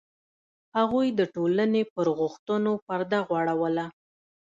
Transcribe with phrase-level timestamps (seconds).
[0.77, 3.85] هغوی د ټولنې پر غوښتنو پرده غوړوله.